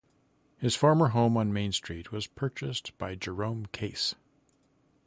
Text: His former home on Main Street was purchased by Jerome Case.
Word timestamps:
His 0.57 0.75
former 0.75 1.09
home 1.09 1.37
on 1.37 1.53
Main 1.53 1.71
Street 1.73 2.11
was 2.11 2.25
purchased 2.25 2.97
by 2.97 3.13
Jerome 3.13 3.67
Case. 3.67 4.15